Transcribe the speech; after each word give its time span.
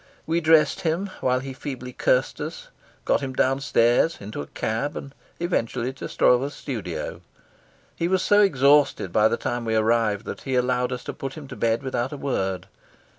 We 0.25 0.41
dressed 0.41 0.81
him, 0.81 1.11
while 1.21 1.41
he 1.41 1.53
feebly 1.53 1.93
cursed 1.93 2.41
us, 2.41 2.69
got 3.05 3.21
him 3.21 3.33
downstairs, 3.33 4.17
into 4.19 4.41
a 4.41 4.47
cab, 4.47 4.97
and 4.97 5.13
eventually 5.39 5.93
to 5.93 6.09
Stroeve's 6.09 6.55
studio. 6.55 7.21
He 7.95 8.07
was 8.07 8.23
so 8.23 8.41
exhausted 8.41 9.11
by 9.13 9.27
the 9.27 9.37
time 9.37 9.63
we 9.63 9.75
arrived 9.75 10.25
that 10.25 10.41
he 10.41 10.55
allowed 10.55 10.91
us 10.91 11.03
to 11.03 11.13
put 11.13 11.33
him 11.35 11.47
to 11.49 11.55
bed 11.55 11.83
without 11.83 12.11
a 12.11 12.17
word. 12.17 12.65